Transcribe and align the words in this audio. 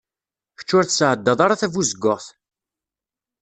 Kečč 0.57 0.69
ur 0.77 0.85
tsɛeddaḍ 0.87 1.39
ara 1.45 1.59
tabuzeggaɣt. 1.61 2.25